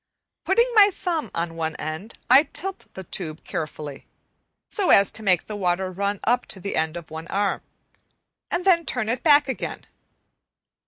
[0.45, 4.07] Putting my thumb on one end I tilt the tube carefully,
[4.67, 7.61] so as to make the water run up to the end of one arm,
[8.49, 9.85] and then turn it back again.